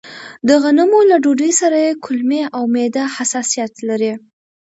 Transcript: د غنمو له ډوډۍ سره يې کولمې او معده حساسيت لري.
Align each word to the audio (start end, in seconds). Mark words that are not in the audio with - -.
د 0.47 0.49
غنمو 0.63 0.99
له 1.11 1.17
ډوډۍ 1.23 1.51
سره 1.61 1.77
يې 1.85 1.91
کولمې 2.03 2.41
او 2.55 2.63
معده 2.73 3.03
حساسيت 3.15 3.73
لري. 3.89 4.13